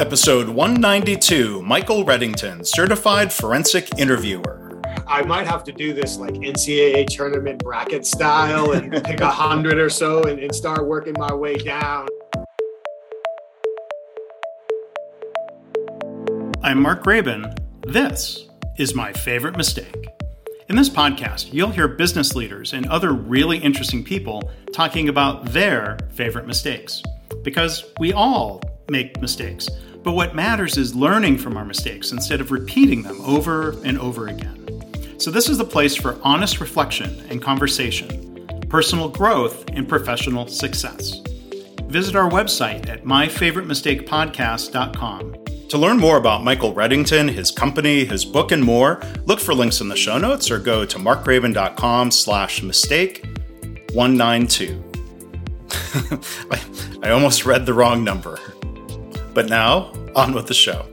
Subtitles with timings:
[0.00, 4.80] Episode 192 Michael Reddington, Certified Forensic Interviewer.
[5.06, 9.76] I might have to do this like NCAA tournament bracket style and pick a hundred
[9.76, 12.08] or so and, and start working my way down.
[16.62, 17.58] I'm Mark Graban.
[17.82, 18.48] This
[18.78, 20.06] is my favorite mistake.
[20.70, 25.98] In this podcast, you'll hear business leaders and other really interesting people talking about their
[26.08, 27.02] favorite mistakes.
[27.42, 29.68] Because we all make mistakes.
[30.02, 34.28] But what matters is learning from our mistakes instead of repeating them over and over
[34.28, 34.56] again.
[35.18, 41.20] So, this is the place for honest reflection and conversation, personal growth, and professional success.
[41.88, 45.36] Visit our website at myfavoritemistakepodcast.com.
[45.68, 49.80] To learn more about Michael Reddington, his company, his book, and more, look for links
[49.80, 53.24] in the show notes or go to markgraban.com slash mistake
[53.92, 54.82] 192.
[57.02, 58.38] I almost read the wrong number.
[59.32, 60.86] But now, on with the show.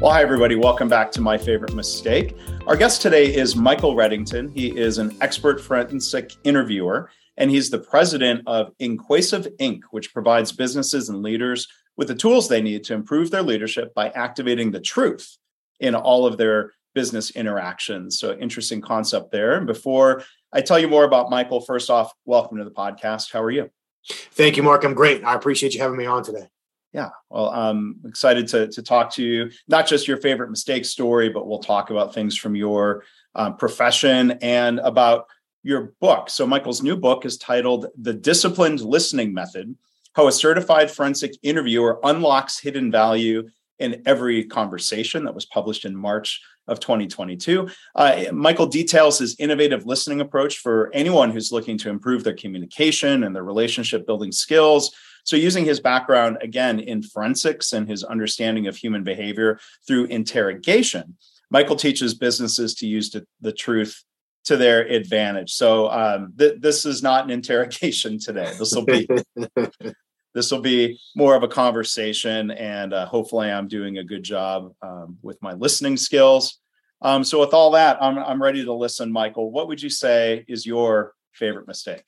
[0.00, 0.56] Well, hi, everybody.
[0.56, 2.36] Welcome back to My Favorite Mistake.
[2.66, 4.52] Our guest today is Michael Reddington.
[4.52, 10.50] He is an expert forensic interviewer, and he's the president of InQuasive Inc., which provides
[10.50, 14.80] businesses and leaders with the tools they need to improve their leadership by activating the
[14.80, 15.36] truth
[15.78, 18.18] in all of their business interactions.
[18.18, 19.56] So, interesting concept there.
[19.56, 23.32] And before I tell you more about Michael, first off, welcome to the podcast.
[23.32, 23.70] How are you?
[24.08, 24.84] Thank you, Mark.
[24.84, 25.22] I'm great.
[25.22, 26.48] I appreciate you having me on today.
[26.92, 29.50] Yeah, well, I'm excited to to talk to you.
[29.66, 33.04] Not just your favorite mistake story, but we'll talk about things from your
[33.34, 35.26] um, profession and about
[35.62, 36.28] your book.
[36.28, 39.74] So, Michael's new book is titled "The Disciplined Listening Method:
[40.12, 43.48] How a Certified Forensic Interviewer Unlocks Hidden Value
[43.78, 47.68] in Every Conversation." That was published in March of 2022.
[47.94, 53.24] Uh, Michael details his innovative listening approach for anyone who's looking to improve their communication
[53.24, 58.66] and their relationship building skills so, using his background again in forensics and his understanding
[58.66, 61.16] of human behavior through interrogation,
[61.50, 64.02] Michael teaches businesses to use the truth
[64.44, 65.52] to their advantage.
[65.52, 68.52] So, um, th- this is not an interrogation today.
[68.58, 69.08] This will be.
[70.34, 74.72] this will be more of a conversation, and uh, hopefully, I'm doing a good job
[74.82, 76.58] um, with my listening skills.
[77.00, 79.12] Um, so, with all that, I'm, I'm ready to listen.
[79.12, 82.04] Michael, what would you say is your favorite mistake?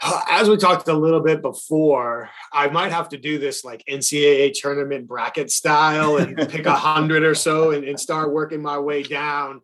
[0.00, 4.52] As we talked a little bit before, I might have to do this like NCAA
[4.54, 9.02] tournament bracket style and pick a hundred or so and, and, start working my way
[9.02, 9.60] down.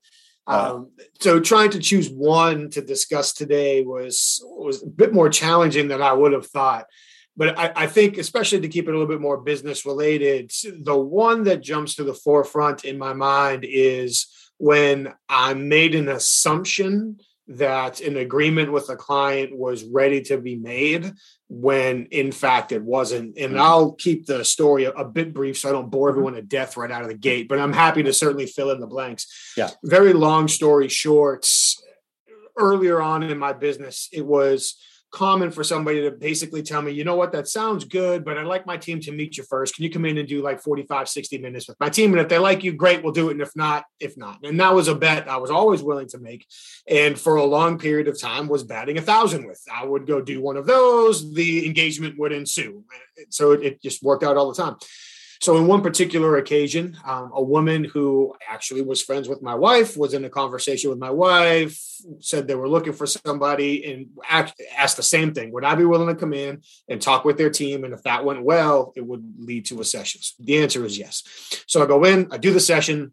[0.47, 0.91] Um,
[1.21, 6.03] so trying to choose one to discuss today was was a bit more challenging than
[6.03, 6.87] I would have thought.
[7.37, 10.53] But I, I think, especially to keep it a little bit more business related,
[10.83, 14.27] the one that jumps to the forefront in my mind is
[14.59, 20.57] when I made an assumption that an agreement with a client was ready to be
[20.57, 21.13] made
[21.49, 23.37] when in fact it wasn't.
[23.37, 23.61] And mm-hmm.
[23.61, 26.15] I'll keep the story a, a, bit brief so I don't bore mm-hmm.
[26.15, 28.81] everyone to death right out of the gate, but I'm happy to certainly fill in
[28.81, 29.53] the blanks.
[29.57, 29.71] Yeah.
[29.83, 31.47] Very long story short,
[32.57, 34.77] earlier on in my business, it was
[35.15, 38.47] common for somebody to basically tell me, you know what, that sounds good, but I'd
[38.47, 39.75] like my team to meet you first.
[39.75, 42.13] Can you come in and do like 45, 60 minutes with my team?
[42.13, 43.33] And if they like you, great, we'll do it.
[43.33, 44.45] And if not, if not.
[44.45, 46.47] And that was a bet I was always willing to make.
[46.89, 49.63] And for a long period of time was batting a thousand with.
[49.73, 52.85] I would go do one of those, the engagement would ensue.
[53.31, 54.77] So it, it just worked out all the time.
[55.45, 59.95] So, in one particular occasion, um, a woman who actually was friends with my wife
[59.95, 61.79] was in a conversation with my wife,
[62.21, 66.09] said they were looking for somebody, and asked the same thing Would I be willing
[66.09, 67.85] to come in and talk with their team?
[67.85, 70.23] And if that went well, it would lead to a session.
[70.41, 71.23] The answer is yes.
[71.67, 73.13] So, I go in, I do the session,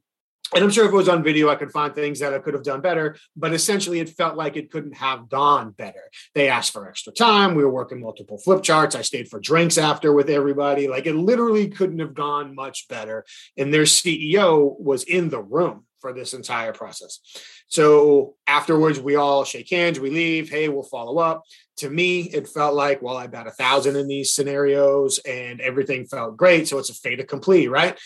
[0.53, 2.53] and I'm sure if it was on video, I could find things that I could
[2.53, 3.16] have done better.
[3.35, 6.09] But essentially, it felt like it couldn't have gone better.
[6.35, 7.56] They asked for extra time.
[7.56, 8.95] We were working multiple flip charts.
[8.95, 10.88] I stayed for drinks after with everybody.
[10.88, 13.25] Like it literally couldn't have gone much better.
[13.57, 17.19] And their CEO was in the room for this entire process.
[17.68, 20.50] So afterwards, we all shake hands, we leave.
[20.50, 21.44] Hey, we'll follow up.
[21.78, 26.06] To me, it felt like, well, I bet a thousand in these scenarios and everything
[26.06, 26.68] felt great.
[26.68, 27.97] So it's a fait accompli, right?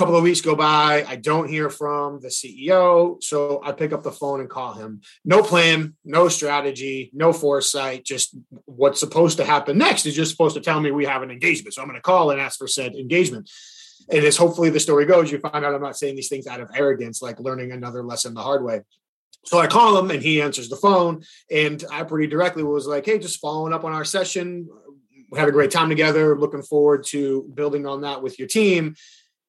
[0.00, 4.02] Couple of weeks go by i don't hear from the ceo so i pick up
[4.02, 9.44] the phone and call him no plan no strategy no foresight just what's supposed to
[9.44, 11.96] happen next is just supposed to tell me we have an engagement so i'm going
[11.96, 13.50] to call and ask for said engagement
[14.10, 16.60] and as hopefully the story goes you find out i'm not saying these things out
[16.60, 18.80] of arrogance like learning another lesson the hard way
[19.44, 21.22] so I call him and he answers the phone.
[21.50, 24.68] And I pretty directly was like, hey, just following up on our session.
[25.30, 26.36] We had a great time together.
[26.36, 28.96] Looking forward to building on that with your team.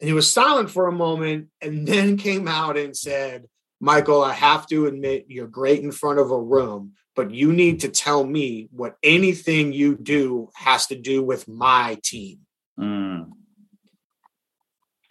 [0.01, 3.45] And he was silent for a moment and then came out and said,
[3.79, 7.79] Michael, I have to admit you're great in front of a room, but you need
[7.81, 12.39] to tell me what anything you do has to do with my team.
[12.79, 13.29] Mm.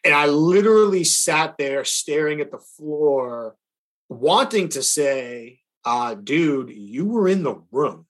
[0.05, 3.57] And I literally sat there staring at the floor,
[4.09, 8.07] wanting to say, uh, dude, you were in the room.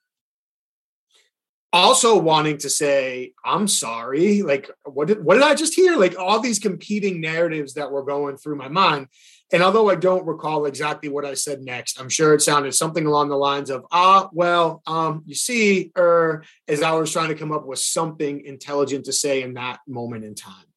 [1.72, 4.42] Also wanting to say, I'm sorry.
[4.42, 5.96] Like, what did what did I just hear?
[5.96, 9.06] Like all these competing narratives that were going through my mind.
[9.52, 13.04] And although I don't recall exactly what I said next, I'm sure it sounded something
[13.04, 17.34] along the lines of, ah, well, um, you see, er, as I was trying to
[17.34, 20.69] come up with something intelligent to say in that moment in time.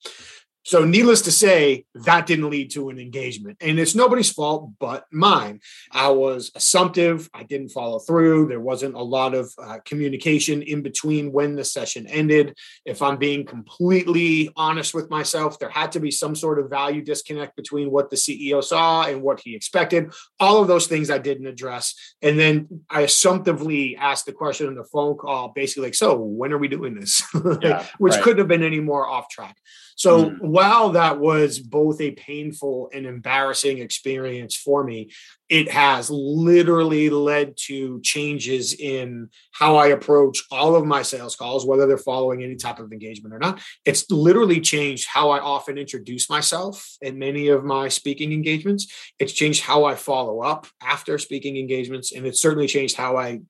[0.63, 3.57] So, needless to say, that didn't lead to an engagement.
[3.59, 5.59] And it's nobody's fault but mine.
[5.91, 7.29] I was assumptive.
[7.33, 8.47] I didn't follow through.
[8.47, 12.57] There wasn't a lot of uh, communication in between when the session ended.
[12.85, 17.03] If I'm being completely honest with myself, there had to be some sort of value
[17.03, 20.13] disconnect between what the CEO saw and what he expected.
[20.39, 21.93] All of those things I didn't address.
[22.21, 26.53] And then I assumptively asked the question in the phone call, basically, like, so when
[26.53, 27.21] are we doing this?
[27.61, 28.23] Yeah, Which right.
[28.23, 29.57] couldn't have been any more off track.
[29.95, 30.39] So mm.
[30.53, 35.09] While that was both a painful and embarrassing experience for me,
[35.49, 41.65] it has literally led to changes in how I approach all of my sales calls,
[41.65, 43.61] whether they're following any type of engagement or not.
[43.83, 49.11] It's literally changed how I often introduce myself in many of my speaking engagements.
[49.17, 52.11] It's changed how I follow up after speaking engagements.
[52.11, 53.41] And it's certainly changed how I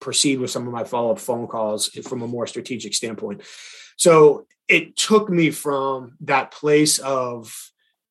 [0.00, 3.42] proceed with some of my follow up phone calls from a more strategic standpoint.
[3.96, 7.54] So it took me from that place of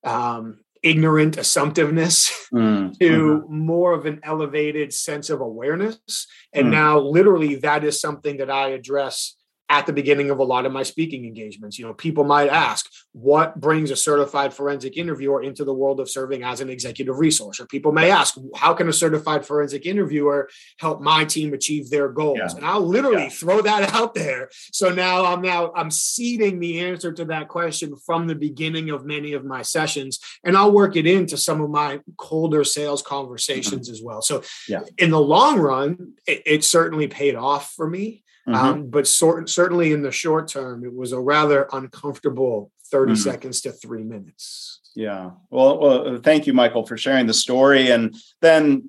[0.04, 3.56] um, ignorant assumptiveness mm, to mm-hmm.
[3.56, 6.26] more of an elevated sense of awareness.
[6.52, 6.72] And mm.
[6.72, 9.34] now, literally, that is something that I address
[9.70, 11.78] at the beginning of a lot of my speaking engagements.
[11.78, 16.08] You know, people might ask, what brings a certified forensic interviewer into the world of
[16.08, 17.60] serving as an executive resource?
[17.60, 20.48] Or people may ask, how can a certified forensic interviewer
[20.78, 22.38] help my team achieve their goals?
[22.38, 22.56] Yeah.
[22.56, 23.28] And I'll literally yeah.
[23.28, 24.48] throw that out there.
[24.72, 29.04] So now I'm now I'm seeding the answer to that question from the beginning of
[29.04, 33.88] many of my sessions, and I'll work it into some of my colder sales conversations
[33.88, 33.94] mm-hmm.
[33.94, 34.22] as well.
[34.22, 34.80] So yeah.
[34.96, 38.24] in the long run, it, it certainly paid off for me.
[38.48, 38.54] Mm-hmm.
[38.54, 43.20] Um, but sort, certainly in the short term, it was a rather uncomfortable 30 mm-hmm.
[43.20, 44.80] seconds to three minutes.
[44.96, 45.32] Yeah.
[45.50, 47.90] Well, well, thank you, Michael, for sharing the story.
[47.90, 48.88] And then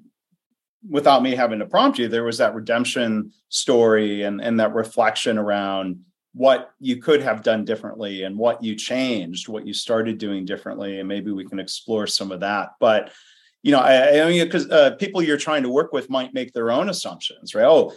[0.88, 5.38] without me having to prompt you, there was that redemption story and, and that reflection
[5.38, 6.00] around
[6.34, 11.00] what you could have done differently and what you changed, what you started doing differently.
[11.00, 12.70] And maybe we can explore some of that.
[12.80, 13.12] But
[13.62, 16.54] you know, I, I mean, because uh, people you're trying to work with might make
[16.54, 17.66] their own assumptions, right?
[17.66, 17.94] Oh,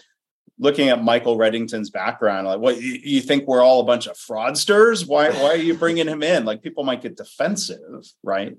[0.62, 4.16] looking at Michael Reddington's background, like, what you, you, think we're all a bunch of
[4.16, 5.06] fraudsters?
[5.06, 6.44] Why why are you bringing him in?
[6.44, 8.56] Like, people might get defensive, right?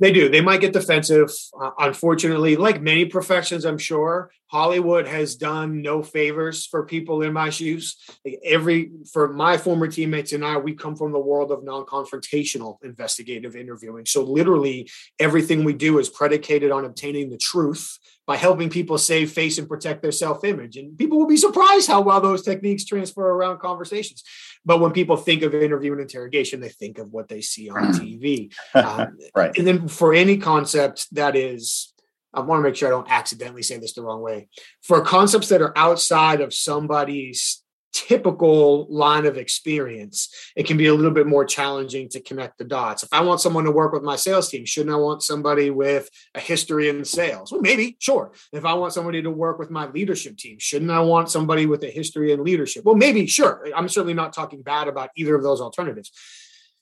[0.00, 0.28] They do.
[0.28, 1.30] They might get defensive.
[1.60, 7.32] Uh, unfortunately, like many professions, I'm sure Hollywood has done no favors for people in
[7.32, 7.96] my shoes.
[8.44, 13.56] Every for my former teammates and I, we come from the world of non-confrontational investigative
[13.56, 14.06] interviewing.
[14.06, 19.32] So literally, everything we do is predicated on obtaining the truth by helping people save
[19.32, 20.76] face and protect their self-image.
[20.76, 24.22] And people will be surprised how well those techniques transfer around conversations.
[24.66, 27.92] But when people think of interview and interrogation, they think of what they see on
[27.94, 28.52] TV.
[28.74, 29.56] Um, right.
[29.56, 31.92] And then for any concept that is,
[32.32, 34.48] I want to make sure I don't accidentally say this the wrong way.
[34.82, 37.62] For concepts that are outside of somebody's
[37.92, 42.64] typical line of experience, it can be a little bit more challenging to connect the
[42.64, 43.02] dots.
[43.02, 46.08] If I want someone to work with my sales team, shouldn't I want somebody with
[46.34, 47.50] a history in sales?
[47.50, 48.32] Well, maybe, sure.
[48.52, 51.82] If I want somebody to work with my leadership team, shouldn't I want somebody with
[51.82, 52.84] a history in leadership?
[52.84, 53.66] Well, maybe, sure.
[53.74, 56.12] I'm certainly not talking bad about either of those alternatives.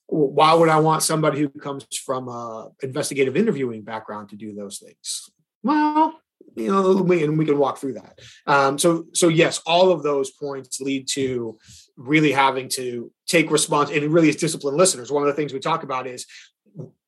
[0.09, 4.79] Why would I want somebody who comes from a investigative interviewing background to do those
[4.79, 5.31] things?
[5.63, 6.21] Well,
[6.55, 8.19] you know, we, and we can walk through that.
[8.47, 11.59] Um, so, so yes, all of those points lead to
[11.97, 15.11] really having to take response and really as disciplined listeners.
[15.11, 16.27] One of the things we talk about is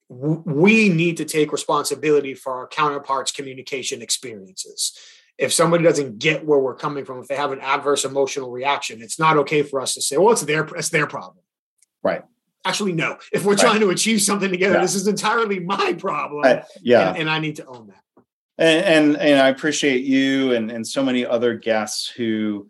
[0.09, 4.97] we need to take responsibility for our counterparts' communication experiences.
[5.37, 9.01] If somebody doesn't get where we're coming from, if they have an adverse emotional reaction,
[9.03, 11.45] it's not okay for us to say, "Well, it's their it's their problem."
[12.03, 12.23] Right.
[12.69, 13.17] Actually, no.
[13.33, 13.61] If we're right.
[13.61, 14.83] trying to achieve something together, yeah.
[14.83, 16.45] this is entirely my problem.
[16.45, 17.11] Uh, yeah.
[17.11, 18.03] And, and I need to own that
[18.59, 22.69] and, and, and I appreciate you and and so many other guests who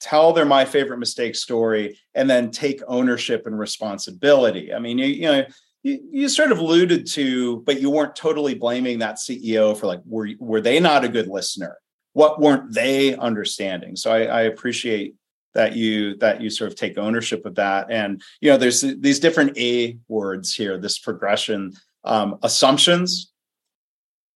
[0.00, 4.72] tell their my favorite mistake story and then take ownership and responsibility.
[4.72, 5.44] I mean, you, you know,
[5.82, 10.00] you, you sort of alluded to, but you weren't totally blaming that CEO for like,
[10.04, 11.78] were were they not a good listener?
[12.12, 13.96] What weren't they understanding?
[13.96, 15.14] So I, I appreciate
[15.58, 17.88] that you that you sort of take ownership of that.
[17.90, 21.74] And you know, there's these different A words here, this progression,
[22.04, 23.32] um, assumptions,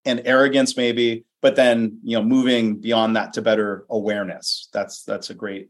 [0.05, 5.31] and arrogance maybe but then you know moving beyond that to better awareness that's that's
[5.31, 5.69] a great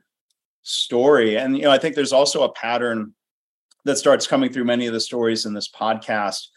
[0.63, 3.13] story and you know i think there's also a pattern
[3.85, 6.49] that starts coming through many of the stories in this podcast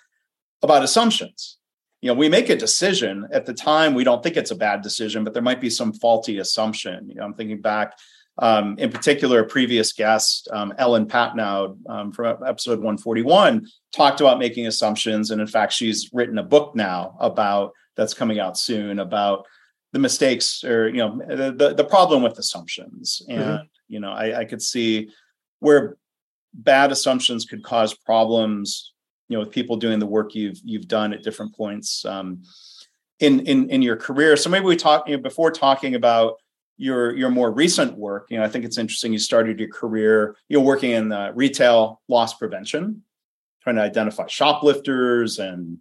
[0.62, 1.58] about assumptions.
[2.02, 4.82] You know, we make a decision at the time, we don't think it's a bad
[4.82, 7.10] decision, but there might be some faulty assumption.
[7.10, 7.98] You know, I'm thinking back
[8.38, 14.40] um, in particular, a previous guest, um, Ellen Patnaude um, from episode 141, talked about
[14.40, 15.32] making assumptions.
[15.32, 19.46] And in fact, she's written a book now about that's coming out soon about
[19.94, 23.22] the mistakes or, you know, the, the problem with assumptions.
[23.30, 23.64] And, mm-hmm.
[23.88, 25.10] you know, I, I could see
[25.60, 25.98] where
[26.54, 28.94] bad assumptions could cause problems,
[29.30, 32.44] you know, with people doing the work you've you've done at different points um,
[33.20, 34.36] in in in your career.
[34.38, 36.36] So maybe we talk you know, before talking about
[36.78, 40.36] your your more recent work you know i think it's interesting you started your career
[40.50, 43.02] you know working in uh, retail loss prevention
[43.66, 45.80] trying to identify shoplifters and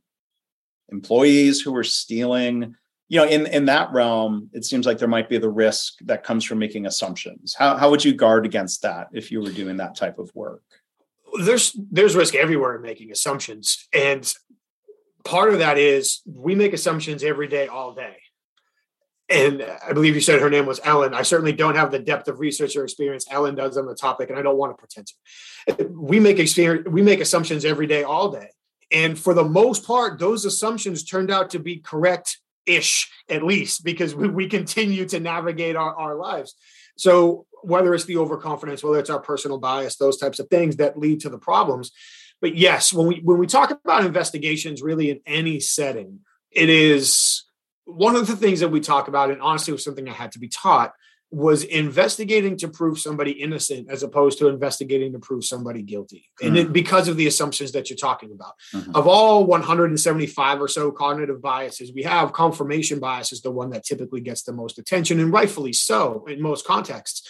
[0.90, 2.74] employees who are stealing.
[3.08, 6.24] You know in in that realm it seems like there might be the risk that
[6.24, 7.54] comes from making assumptions.
[7.56, 10.62] How, how would you guard against that if you were doing that type of work?
[11.38, 14.32] There's there's risk everywhere in making assumptions and
[15.24, 18.16] part of that is we make assumptions every day all day
[19.28, 21.14] and I believe you said her name was Ellen.
[21.14, 24.30] I certainly don't have the depth of research or experience Ellen does on the topic,
[24.30, 25.88] and I don't want to pretend to.
[25.90, 28.50] We make experience, we make assumptions every day, all day,
[28.90, 33.84] and for the most part, those assumptions turned out to be correct ish, at least,
[33.84, 36.54] because we, we continue to navigate our, our lives.
[36.96, 40.98] So whether it's the overconfidence, whether it's our personal bias, those types of things that
[40.98, 41.92] lead to the problems.
[42.40, 47.43] But yes, when we when we talk about investigations, really in any setting, it is
[47.84, 50.38] one of the things that we talk about, and honestly was something I had to
[50.38, 50.92] be taught,
[51.30, 56.30] was investigating to prove somebody innocent as opposed to investigating to prove somebody guilty.
[56.40, 56.46] Mm-hmm.
[56.46, 58.52] And it, because of the assumptions that you're talking about.
[58.72, 58.94] Mm-hmm.
[58.94, 63.84] Of all 175 or so cognitive biases, we have confirmation bias is the one that
[63.84, 67.28] typically gets the most attention, and rightfully so in most contexts.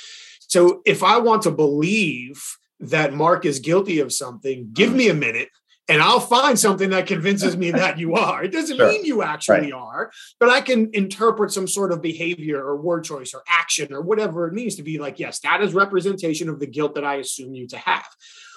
[0.48, 2.42] So if I want to believe
[2.80, 4.98] that Mark is guilty of something, give mm-hmm.
[4.98, 5.48] me a minute
[5.88, 8.42] and I'll find something that convinces me that you are.
[8.42, 8.88] It doesn't sure.
[8.88, 9.72] mean you actually right.
[9.72, 10.10] are,
[10.40, 14.46] but I can interpret some sort of behavior or word choice or action or whatever
[14.46, 17.54] it means to be like, yes, that is representation of the guilt that I assume
[17.54, 18.06] you to have.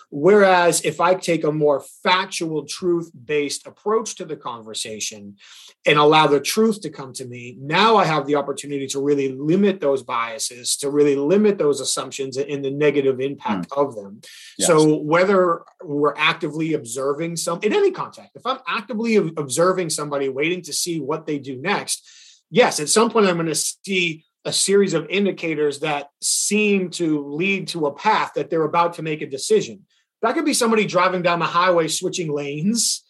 [0.09, 5.35] Whereas if I take a more factual, truth based approach to the conversation
[5.85, 9.33] and allow the truth to come to me, now I have the opportunity to really
[9.33, 13.77] limit those biases, to really limit those assumptions and the negative impact mm.
[13.77, 14.21] of them.
[14.57, 14.67] Yes.
[14.67, 20.61] So whether we're actively observing some in any contact, if I'm actively observing somebody waiting
[20.63, 22.07] to see what they do next,
[22.49, 27.27] yes, at some point I'm going to see a series of indicators that seem to
[27.27, 29.85] lead to a path that they're about to make a decision.
[30.21, 33.03] That could be somebody driving down the highway switching lanes.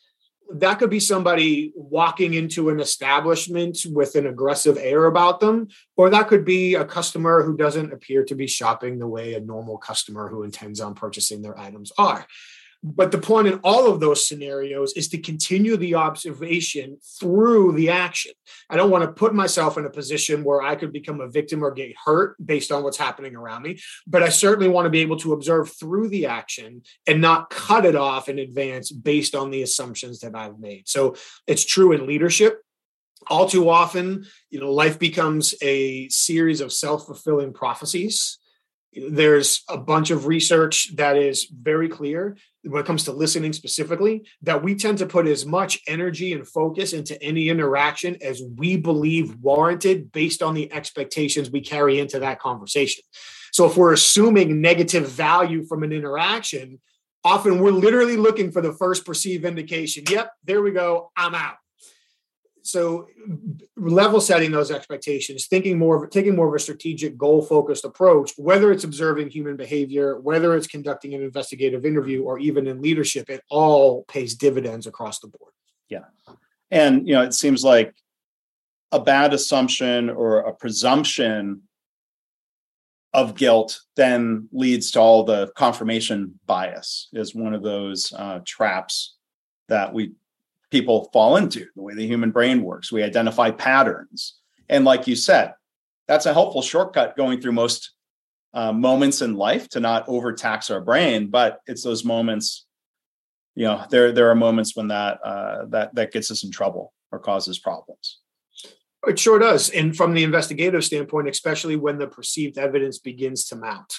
[0.53, 5.67] That could be somebody walking into an establishment with an aggressive air about them.
[5.95, 9.39] Or that could be a customer who doesn't appear to be shopping the way a
[9.39, 12.25] normal customer who intends on purchasing their items are.
[12.83, 17.89] But the point in all of those scenarios is to continue the observation through the
[17.89, 18.33] action.
[18.69, 21.63] I don't want to put myself in a position where I could become a victim
[21.63, 23.79] or get hurt based on what's happening around me.
[24.05, 27.85] But I certainly want to be able to observe through the action and not cut
[27.85, 30.87] it off in advance based on the assumptions that I've made.
[30.87, 31.15] So
[31.47, 32.61] it's true in leadership
[33.29, 38.37] all too often you know life becomes a series of self-fulfilling prophecies
[39.09, 42.37] there's a bunch of research that is very clear
[42.69, 46.47] when it comes to listening specifically that we tend to put as much energy and
[46.47, 52.19] focus into any interaction as we believe warranted based on the expectations we carry into
[52.19, 53.03] that conversation.
[53.51, 56.79] So if we're assuming negative value from an interaction,
[57.23, 60.03] often we're literally looking for the first perceived indication.
[60.09, 61.11] Yep, there we go.
[61.15, 61.55] I'm out
[62.67, 63.07] so
[63.75, 68.31] level setting those expectations thinking more of taking more of a strategic goal focused approach
[68.37, 73.29] whether it's observing human behavior whether it's conducting an investigative interview or even in leadership
[73.29, 75.53] it all pays dividends across the board.
[75.89, 76.05] Yeah.
[76.69, 77.95] And you know it seems like
[78.91, 81.63] a bad assumption or a presumption
[83.13, 89.15] of guilt then leads to all the confirmation bias is one of those uh, traps
[89.69, 90.11] that we
[90.71, 92.91] people fall into the way the human brain works.
[92.91, 94.35] We identify patterns.
[94.69, 95.53] And like you said,
[96.07, 97.91] that's a helpful shortcut going through most
[98.53, 101.27] uh, moments in life to not overtax our brain.
[101.27, 102.65] But it's those moments,
[103.55, 106.93] you know, there there are moments when that uh, that that gets us in trouble
[107.11, 108.19] or causes problems.
[109.05, 109.69] It sure does.
[109.69, 113.93] And from the investigative standpoint, especially when the perceived evidence begins to mount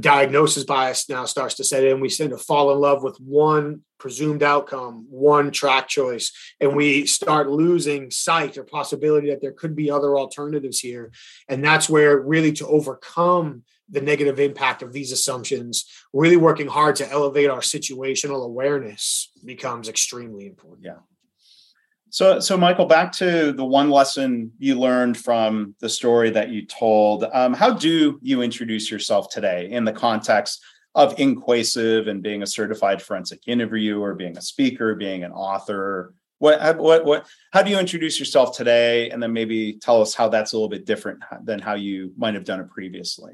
[0.00, 2.00] diagnosis bias now starts to set in.
[2.00, 7.06] We tend to fall in love with one presumed outcome, one track choice, and we
[7.06, 11.12] start losing sight or possibility that there could be other alternatives here.
[11.48, 16.96] And that's where really to overcome the negative impact of these assumptions, really working hard
[16.96, 20.84] to elevate our situational awareness becomes extremely important.
[20.84, 20.98] Yeah.
[22.12, 26.66] So, so Michael, back to the one lesson you learned from the story that you
[26.66, 27.24] told.
[27.32, 30.62] Um, how do you introduce yourself today in the context
[30.94, 36.12] of InQuasive and being a certified forensic interviewer, being a speaker, being an author?
[36.36, 37.26] What, what, what?
[37.50, 40.68] How do you introduce yourself today, and then maybe tell us how that's a little
[40.68, 43.32] bit different than how you might have done it previously?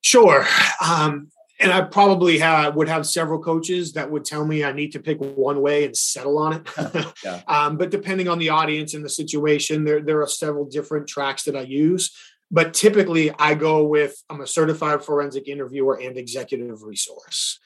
[0.00, 0.46] Sure.
[0.82, 4.92] Um, and I probably have, would have several coaches that would tell me I need
[4.92, 7.14] to pick one way and settle on it.
[7.24, 7.42] yeah.
[7.48, 11.44] um, but depending on the audience and the situation, there, there are several different tracks
[11.44, 12.14] that I use.
[12.50, 17.58] But typically, I go with I'm a certified forensic interviewer and executive resource.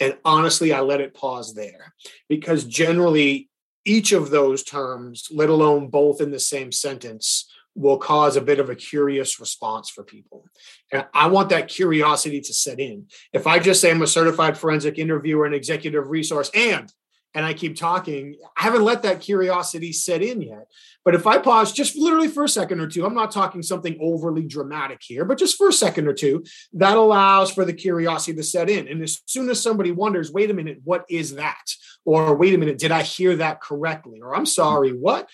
[0.00, 1.94] And honestly, I let it pause there
[2.28, 3.48] because generally,
[3.84, 8.58] each of those terms, let alone both in the same sentence, will cause a bit
[8.58, 10.44] of a curious response for people.
[10.92, 13.06] And I want that curiosity to set in.
[13.32, 16.92] If I just say I'm a certified forensic interviewer and executive resource and
[17.34, 20.66] and I keep talking, I haven't let that curiosity set in yet.
[21.04, 23.98] But if I pause just literally for a second or two, I'm not talking something
[24.00, 26.42] overly dramatic here, but just for a second or two,
[26.72, 28.88] that allows for the curiosity to set in.
[28.88, 31.74] And as soon as somebody wonders, wait a minute, what is that?
[32.04, 34.20] Or wait a minute, did I hear that correctly?
[34.20, 35.28] Or I'm sorry, what?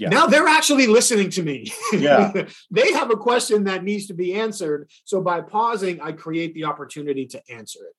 [0.00, 0.08] Yeah.
[0.08, 1.70] Now they're actually listening to me.
[1.92, 2.32] Yeah.
[2.70, 4.90] they have a question that needs to be answered.
[5.04, 7.94] So by pausing, I create the opportunity to answer it.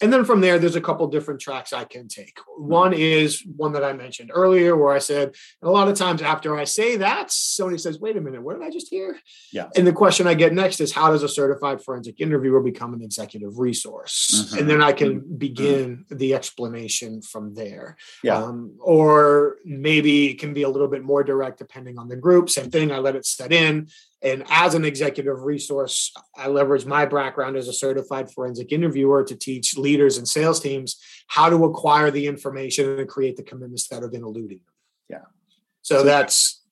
[0.00, 2.38] And then from there, there's a couple different tracks I can take.
[2.56, 6.56] One is one that I mentioned earlier, where I said, a lot of times after
[6.56, 9.18] I say that, Sony says, wait a minute, what did I just hear?
[9.52, 9.68] Yeah.
[9.76, 13.02] And the question I get next is, how does a certified forensic interviewer become an
[13.02, 14.30] executive resource?
[14.32, 14.58] Mm-hmm.
[14.58, 15.36] And then I can mm-hmm.
[15.36, 16.16] begin mm-hmm.
[16.16, 17.96] the explanation from there.
[18.22, 18.36] Yeah.
[18.36, 22.50] Um, or maybe it can be a little bit more direct depending on the group.
[22.50, 23.88] Same thing, I let it set in.
[24.22, 29.34] And as an executive resource, I leverage my background as a certified forensic interviewer to
[29.34, 34.02] teach leaders and sales teams how to acquire the information and create the commitments that
[34.02, 34.74] have been eluding them.
[35.08, 35.24] Yeah.
[35.82, 36.62] So, so that's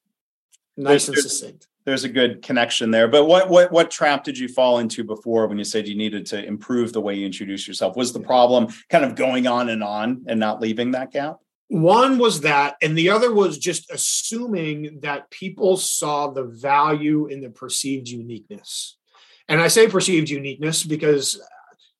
[0.76, 1.66] nice and succinct.
[1.84, 3.08] There's a good connection there.
[3.08, 6.26] But what what what trap did you fall into before when you said you needed
[6.26, 7.96] to improve the way you introduce yourself?
[7.96, 11.38] Was the problem kind of going on and on and not leaving that gap?
[11.68, 17.42] One was that, and the other was just assuming that people saw the value in
[17.42, 18.96] the perceived uniqueness.
[19.48, 21.40] And I say perceived uniqueness because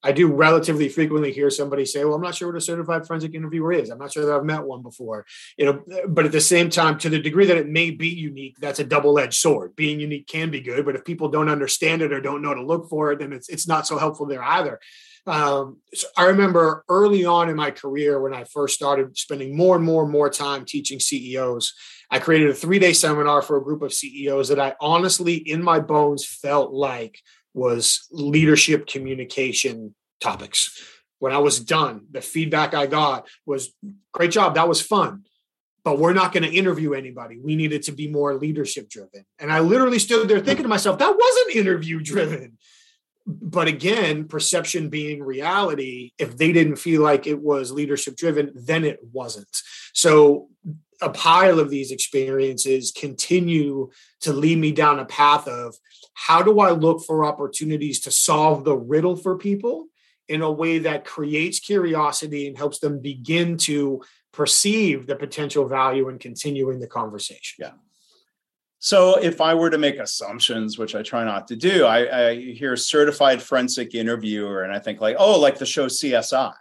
[0.02, 3.34] I do relatively frequently hear somebody say, "Well, I'm not sure what a certified forensic
[3.34, 3.90] interviewer is.
[3.90, 5.26] I'm not sure that I've met one before."
[5.58, 8.56] You know, but at the same time, to the degree that it may be unique,
[8.60, 9.74] that's a double-edged sword.
[9.76, 12.62] Being unique can be good, but if people don't understand it or don't know to
[12.62, 14.78] look for it, then it's it's not so helpful there either.
[15.28, 19.76] Um, so I remember early on in my career when I first started spending more
[19.76, 21.74] and more and more time teaching CEOs,
[22.10, 25.62] I created a three day seminar for a group of CEOs that I honestly, in
[25.62, 27.20] my bones, felt like
[27.52, 30.80] was leadership communication topics.
[31.18, 33.74] When I was done, the feedback I got was
[34.12, 34.54] great job.
[34.54, 35.24] That was fun.
[35.84, 37.38] But we're not going to interview anybody.
[37.38, 39.24] We needed to be more leadership driven.
[39.38, 42.56] And I literally stood there thinking to myself, that wasn't interview driven
[43.28, 48.84] but again, perception being reality, if they didn't feel like it was leadership driven, then
[48.84, 49.54] it wasn't.
[49.92, 50.48] So
[51.02, 53.90] a pile of these experiences continue
[54.22, 55.76] to lead me down a path of
[56.14, 59.86] how do I look for opportunities to solve the riddle for people
[60.26, 66.08] in a way that creates curiosity and helps them begin to perceive the potential value
[66.08, 67.56] in continuing the conversation.
[67.58, 67.72] Yeah.
[68.80, 72.34] So if I were to make assumptions, which I try not to do, I, I
[72.36, 76.52] hear certified forensic interviewer and I think like, oh, like the show CSI.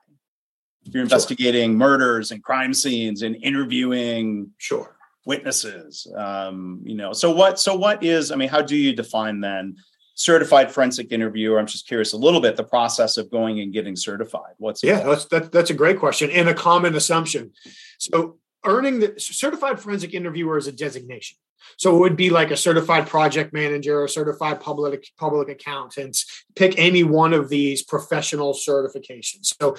[0.86, 1.78] If you're investigating sure.
[1.78, 6.08] murders and crime scenes and interviewing sure witnesses.
[6.16, 9.76] Um, you know, so what so what is, I mean, how do you define then
[10.16, 11.60] certified forensic interviewer?
[11.60, 14.54] I'm just curious a little bit the process of going and getting certified.
[14.58, 17.52] What's yeah, that's that, that's a great question and a common assumption.
[18.00, 21.38] So earning the certified forensic interviewer is a designation.
[21.78, 26.18] So it would be like a certified project manager, a certified public public accountant.
[26.56, 29.54] Pick any one of these professional certifications.
[29.60, 29.76] So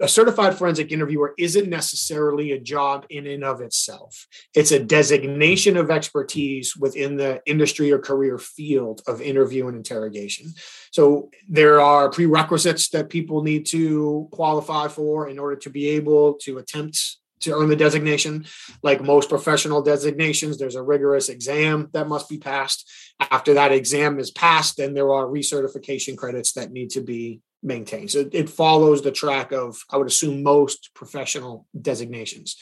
[0.00, 4.26] a certified forensic interviewer isn't necessarily a job in and of itself.
[4.54, 10.52] It's a designation of expertise within the industry or career field of interview and interrogation.
[10.92, 16.34] So there are prerequisites that people need to qualify for in order to be able
[16.42, 18.46] to attempt to earn the designation.
[18.82, 22.88] Like most professional designations, there's a rigorous exam that must be passed.
[23.18, 28.10] After that exam is passed, then there are recertification credits that need to be maintained.
[28.10, 32.56] So it follows the track of, I would assume, most professional designations.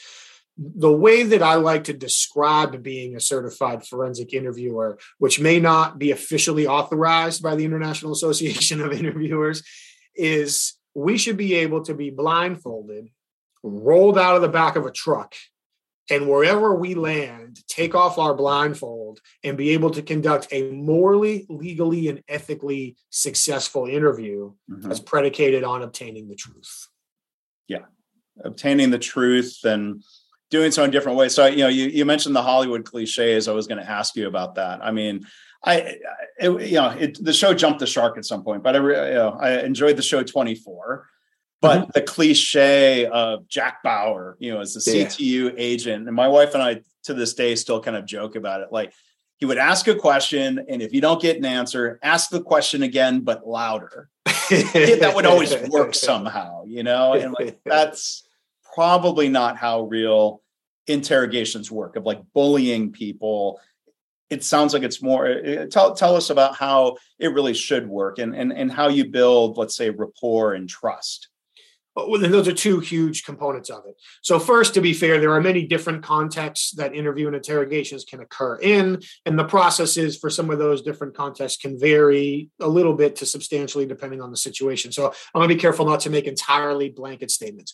[0.61, 5.97] the way that I like to describe being a certified forensic interviewer, which may not
[5.97, 9.63] be officially authorized by the International Association of Interviewers,
[10.15, 13.09] is we should be able to be blindfolded,
[13.63, 15.35] rolled out of the back of a truck,
[16.09, 21.45] and wherever we land, take off our blindfold and be able to conduct a morally,
[21.49, 24.87] legally, and ethically successful interview mm-hmm.
[24.87, 26.87] that's predicated on obtaining the truth.
[27.67, 27.85] Yeah,
[28.43, 30.03] obtaining the truth and
[30.49, 31.35] doing so in different ways.
[31.35, 33.47] So, you know, you, you mentioned the Hollywood cliches.
[33.47, 34.83] I was going to ask you about that.
[34.83, 35.25] I mean,
[35.63, 35.97] I,
[36.39, 39.13] it, you know, it, the show jumped the shark at some point, but I, you
[39.13, 41.07] know, I enjoyed the show 24.
[41.61, 41.91] But mm-hmm.
[41.93, 45.51] the cliche of Jack Bauer, you know, as a CTU yeah.
[45.57, 48.69] agent, and my wife and I to this day still kind of joke about it.
[48.71, 48.93] Like
[49.37, 52.83] he would ask a question, and if you don't get an answer, ask the question
[52.83, 54.09] again, but louder.
[54.25, 58.27] that would always work somehow, you know, and like that's
[58.73, 60.41] probably not how real
[60.87, 63.59] interrogations work of like bullying people
[64.29, 68.17] it sounds like it's more uh, tell tell us about how it really should work
[68.17, 71.29] and and, and how you build let's say rapport and trust
[71.95, 73.95] well, those are two huge components of it.
[74.21, 78.21] So, first, to be fair, there are many different contexts that interview and interrogations can
[78.21, 82.93] occur in, and the processes for some of those different contexts can vary a little
[82.93, 84.91] bit to substantially depending on the situation.
[84.91, 87.73] So, I'm going to be careful not to make entirely blanket statements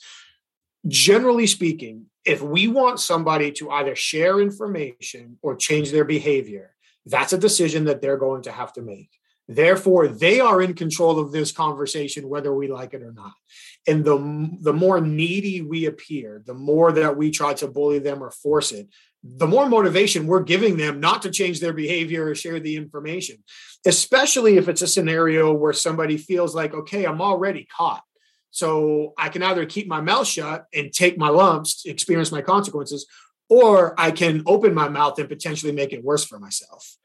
[0.88, 6.76] generally speaking, if we want somebody to either share information or change their behavior,
[7.06, 9.10] that's a decision that they're going to have to make.
[9.48, 13.34] Therefore, they are in control of this conversation, whether we like it or not.
[13.88, 18.24] And the, the more needy we appear, the more that we try to bully them
[18.24, 18.88] or force it,
[19.24, 23.44] the more motivation we're giving them not to change their behavior or share the information,
[23.86, 28.04] especially if it's a scenario where somebody feels like, okay, I'm already caught.
[28.52, 33.06] So I can either keep my mouth shut and take my lumps, experience my consequences,
[33.50, 36.96] or I can open my mouth and potentially make it worse for myself.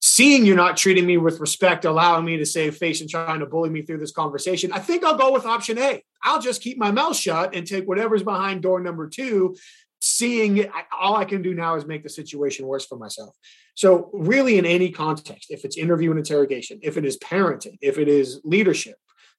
[0.00, 3.46] Seeing you're not treating me with respect, allowing me to save face and trying to
[3.46, 6.02] bully me through this conversation, I think I'll go with option A.
[6.22, 9.56] I'll just keep my mouth shut and take whatever's behind door number two.
[10.00, 13.34] Seeing all I can do now is make the situation worse for myself.
[13.74, 17.98] So, really, in any context, if it's interview and interrogation, if it is parenting, if
[17.98, 18.94] it is leadership,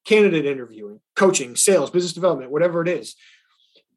[0.06, 3.16] candidate interviewing, coaching, sales, business development, whatever it is.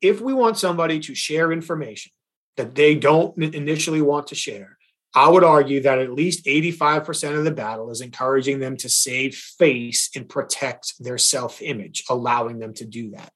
[0.01, 2.13] If we want somebody to share information
[2.57, 4.79] that they don't initially want to share,
[5.15, 9.35] I would argue that at least 85% of the battle is encouraging them to save
[9.35, 13.33] face and protect their self image, allowing them to do that.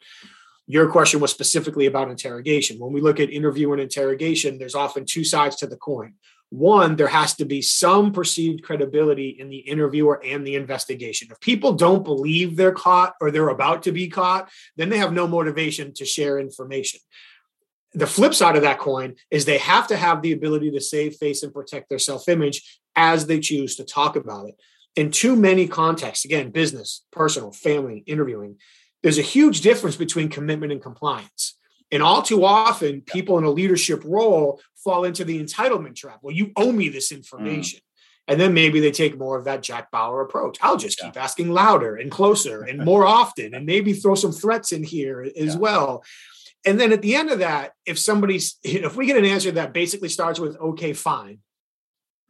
[0.67, 2.79] Your question was specifically about interrogation.
[2.79, 6.15] When we look at interview and interrogation, there's often two sides to the coin
[6.51, 11.29] one, there has to be some perceived credibility in the interviewer and the investigation.
[11.31, 15.12] If people don't believe they're caught or they're about to be caught, then they have
[15.12, 17.01] no motivation to share information.
[17.96, 21.16] The flip side of that coin is they have to have the ability to save
[21.16, 24.54] face and protect their self image as they choose to talk about it.
[24.96, 28.56] In too many contexts, again, business, personal, family, interviewing,
[29.02, 31.56] there's a huge difference between commitment and compliance.
[31.90, 36.18] And all too often, people in a leadership role fall into the entitlement trap.
[36.20, 37.78] Well, you owe me this information.
[37.78, 37.82] Mm.
[38.28, 40.59] And then maybe they take more of that Jack Bauer approach.
[40.61, 44.72] I'll just keep asking louder and closer and more often, and maybe throw some threats
[44.72, 45.56] in here as yeah.
[45.56, 46.04] well.
[46.64, 49.73] And then at the end of that, if somebody's, if we get an answer that
[49.73, 51.38] basically starts with, okay, fine,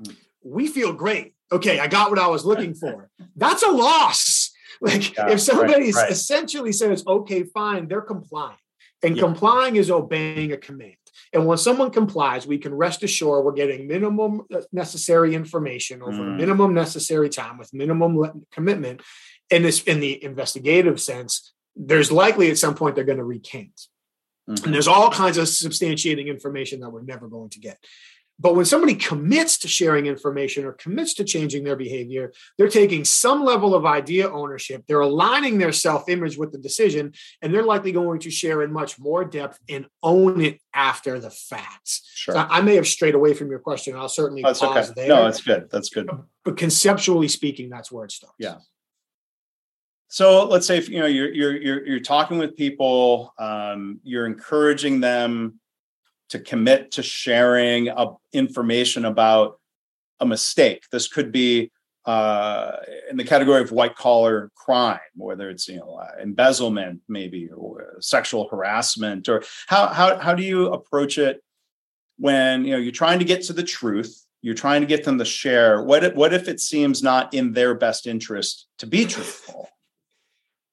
[0.02, 0.16] mm.
[0.42, 1.34] we feel great.
[1.52, 3.08] Okay, I got what I was looking for.
[3.36, 4.52] That's a loss.
[4.78, 6.10] Like yeah, if somebody right, right.
[6.10, 8.58] essentially says, okay, fine, they're complying.
[9.02, 9.22] And yeah.
[9.22, 10.96] complying is obeying a command.
[11.32, 16.18] And when someone complies, we can rest assured we're getting minimum uh, necessary information over
[16.18, 16.36] mm.
[16.36, 19.00] minimum necessary time with minimum commitment.
[19.48, 23.80] In this, in the investigative sense, there's likely at some point they're going to recant.
[24.48, 24.64] Mm-hmm.
[24.64, 27.78] And there's all kinds of substantiating information that we're never going to get.
[28.38, 33.04] But when somebody commits to sharing information or commits to changing their behavior, they're taking
[33.04, 34.84] some level of idea ownership.
[34.86, 38.72] They're aligning their self image with the decision, and they're likely going to share in
[38.72, 42.00] much more depth and own it after the fact.
[42.14, 42.34] Sure.
[42.34, 43.96] So I may have strayed away from your question.
[43.96, 45.06] I'll certainly that's pause okay.
[45.06, 45.08] there.
[45.08, 45.70] No, that's good.
[45.70, 46.10] That's good.
[46.44, 48.36] But conceptually speaking, that's where it starts.
[48.38, 48.56] Yeah.
[50.16, 54.24] So let's say if you know you're you're you're, you're talking with people, um, you're
[54.24, 55.60] encouraging them
[56.30, 57.90] to commit to sharing
[58.32, 59.60] information about
[60.20, 60.84] a mistake.
[60.90, 61.70] This could be
[62.06, 62.76] uh,
[63.10, 67.98] in the category of white collar crime, whether it's you know uh, embezzlement, maybe or
[68.00, 71.44] sexual harassment, or how how how do you approach it
[72.16, 74.26] when you know you're trying to get to the truth?
[74.40, 75.82] You're trying to get them to share.
[75.82, 79.68] What if, what if it seems not in their best interest to be truthful?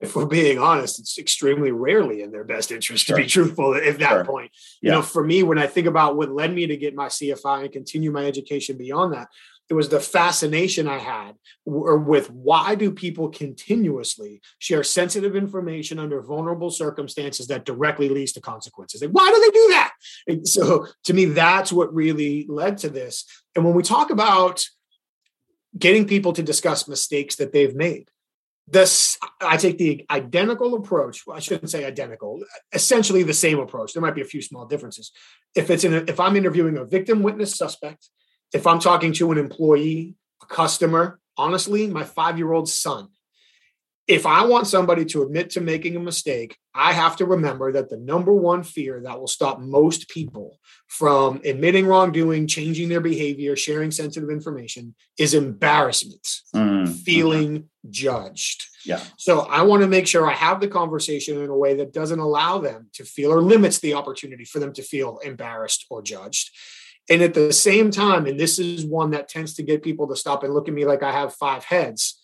[0.04, 3.16] If we're being honest, it's extremely rarely in their best interest sure.
[3.16, 4.26] to be truthful at that sure.
[4.26, 4.52] point.
[4.82, 4.92] Yeah.
[4.92, 7.63] You know, for me, when I think about what led me to get my CFI
[7.63, 9.30] and continue my education beyond that,
[9.70, 11.36] it was the fascination I had
[11.66, 18.42] with why do people continuously share sensitive information under vulnerable circumstances that directly leads to
[18.42, 19.02] consequences?
[19.02, 19.94] Like, why do they do that?
[20.28, 23.24] And so to me, that's what really led to this.
[23.56, 24.66] And when we talk about
[25.78, 28.10] getting people to discuss mistakes that they've made,
[28.67, 31.28] this I take the identical approach.
[31.28, 33.93] Well, I shouldn't say identical, essentially the same approach.
[33.93, 35.12] There might be a few small differences.
[35.56, 38.10] If it's in a, if I'm interviewing a victim witness suspect
[38.54, 43.10] if I'm talking to an employee, a customer, honestly, my five year old son,
[44.08, 47.89] if I want somebody to admit to making a mistake, I have to remember that
[47.89, 53.56] the number one fear that will stop most people from admitting wrongdoing, changing their behavior,
[53.56, 58.66] sharing sensitive information is embarrassment, mm, feeling judged.
[58.86, 59.02] Yeah.
[59.18, 62.20] So I want to make sure I have the conversation in a way that doesn't
[62.20, 66.52] allow them to feel or limits the opportunity for them to feel embarrassed or judged.
[67.10, 70.16] And at the same time, and this is one that tends to get people to
[70.16, 72.20] stop and look at me like I have five heads,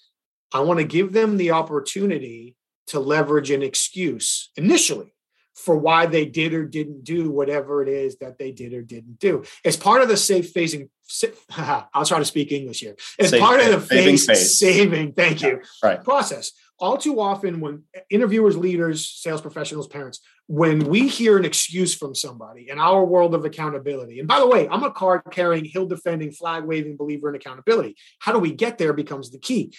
[0.52, 2.56] I want to give them the opportunity
[2.88, 5.14] to leverage an excuse initially
[5.56, 9.20] for why they did or didn't do whatever it is that they did or didn't
[9.20, 9.44] do.
[9.66, 10.90] As part of the safe phasing,
[11.94, 12.96] I'll try to speak English here.
[13.20, 14.58] As safe, part of the phase.
[14.58, 16.04] saving, thank you, right.
[16.04, 16.54] process.
[16.80, 22.16] All too often, when interviewers, leaders, sales professionals, parents, when we hear an excuse from
[22.16, 25.86] somebody in our world of accountability, and by the way, I'm a card carrying, hill
[25.86, 27.96] defending, flag waving believer in accountability.
[28.20, 29.74] How do we get there becomes the key.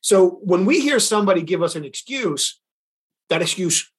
[0.00, 2.60] So when we hear somebody give us an excuse,
[3.28, 3.90] that excuse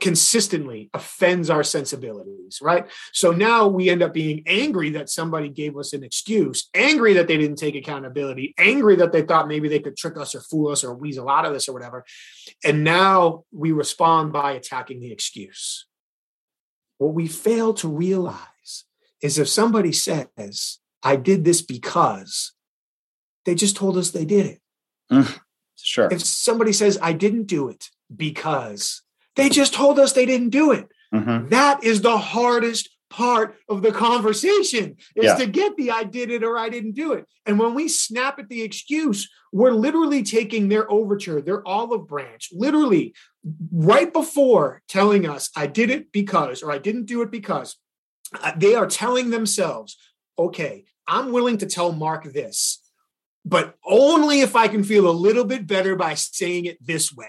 [0.00, 2.86] consistently offends our sensibilities, right?
[3.12, 7.28] So now we end up being angry that somebody gave us an excuse, angry that
[7.28, 10.70] they didn't take accountability, angry that they thought maybe they could trick us or fool
[10.72, 12.04] us or weasel out of this or whatever.
[12.64, 15.86] And now we respond by attacking the excuse.
[16.98, 18.84] What we fail to realize
[19.22, 22.52] is if somebody says, I did this because,
[23.44, 24.60] they just told us they did it.
[25.10, 25.40] Mm,
[25.76, 26.08] sure.
[26.12, 29.02] If somebody says, I didn't do it because,
[29.36, 30.88] they just told us they didn't do it.
[31.14, 31.48] Mm-hmm.
[31.48, 35.34] That is the hardest part of the conversation is yeah.
[35.34, 37.26] to get the I did it or I didn't do it.
[37.44, 42.48] And when we snap at the excuse, we're literally taking their overture, their olive branch,
[42.52, 43.14] literally
[43.70, 47.76] right before telling us I did it because or I didn't do it because
[48.42, 49.98] uh, they are telling themselves,
[50.38, 52.80] okay, I'm willing to tell Mark this,
[53.44, 57.28] but only if I can feel a little bit better by saying it this way.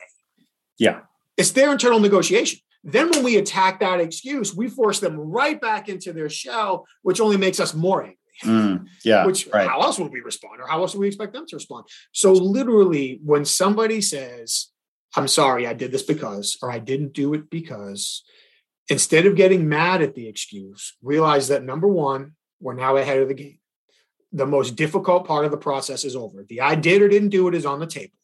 [0.80, 1.02] Yeah.
[1.38, 2.60] It's their internal negotiation.
[2.84, 7.22] Then when we attack that excuse, we force them right back into their shell, which
[7.22, 8.18] only makes us more angry.
[8.44, 9.26] Mm, yeah.
[9.26, 9.68] Which right.
[9.68, 11.86] how else would we respond, or how else would we expect them to respond?
[12.12, 14.70] So literally, when somebody says,
[15.16, 18.24] "I'm sorry, I did this because," or "I didn't do it because,"
[18.90, 23.28] instead of getting mad at the excuse, realize that number one, we're now ahead of
[23.28, 23.60] the game.
[24.32, 26.44] The most difficult part of the process is over.
[26.44, 28.16] The I did or didn't do it is on the table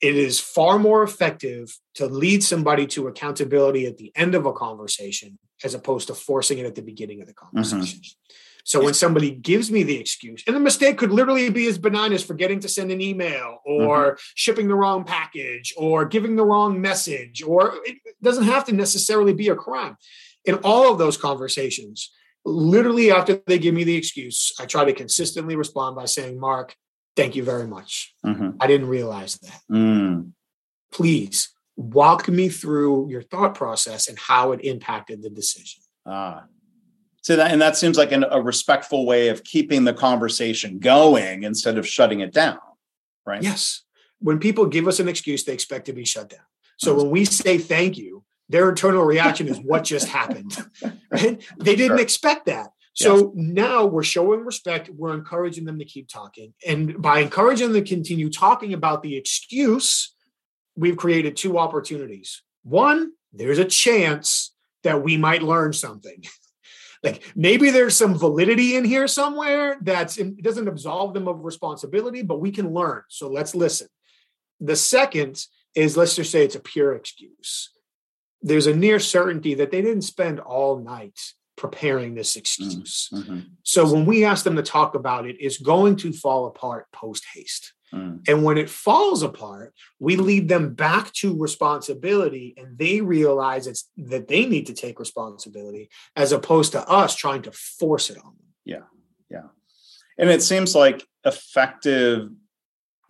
[0.00, 4.52] it is far more effective to lead somebody to accountability at the end of a
[4.52, 7.56] conversation as opposed to forcing it at the beginning of the mm-hmm.
[7.56, 7.98] conversation.
[8.00, 8.34] Mm-hmm.
[8.64, 12.12] So when somebody gives me the excuse, and the mistake could literally be as benign
[12.12, 14.20] as forgetting to send an email or mm-hmm.
[14.34, 19.32] shipping the wrong package or giving the wrong message, or it doesn't have to necessarily
[19.32, 19.96] be a crime.
[20.44, 22.10] In all of those conversations,
[22.44, 26.74] literally after they give me the excuse, I try to consistently respond by saying, Mark,
[27.20, 28.14] Thank you very much.
[28.24, 28.50] Mm-hmm.
[28.60, 29.60] I didn't realize that.
[29.70, 30.32] Mm.
[30.92, 35.82] Please walk me through your thought process and how it impacted the decision.
[36.06, 36.44] Ah.
[37.22, 41.42] So that and that seems like an, a respectful way of keeping the conversation going
[41.42, 42.58] instead of shutting it down,
[43.26, 43.42] right?
[43.42, 43.82] Yes.
[44.20, 46.40] When people give us an excuse, they expect to be shut down.
[46.78, 50.56] So when we say thank you, their internal reaction is what just happened.
[51.12, 51.42] Right?
[51.58, 52.00] They didn't sure.
[52.00, 52.68] expect that.
[52.92, 54.90] So now we're showing respect.
[54.90, 56.54] We're encouraging them to keep talking.
[56.66, 60.14] And by encouraging them to continue talking about the excuse,
[60.76, 62.42] we've created two opportunities.
[62.62, 66.24] One, there's a chance that we might learn something.
[67.02, 72.22] like maybe there's some validity in here somewhere that's it doesn't absolve them of responsibility,
[72.22, 73.02] but we can learn.
[73.08, 73.88] So let's listen.
[74.60, 75.42] The second
[75.74, 77.70] is let's just say it's a pure excuse.
[78.42, 81.18] There's a near certainty that they didn't spend all night
[81.60, 83.10] preparing this excuse.
[83.12, 83.40] Mm, mm-hmm.
[83.62, 87.24] So when we ask them to talk about it, it's going to fall apart post
[87.34, 87.74] haste.
[87.92, 88.26] Mm.
[88.26, 93.90] And when it falls apart, we lead them back to responsibility and they realize it's
[93.98, 98.32] that they need to take responsibility as opposed to us trying to force it on
[98.38, 98.46] them.
[98.64, 98.86] Yeah.
[99.30, 99.48] Yeah.
[100.18, 102.30] And it seems like effective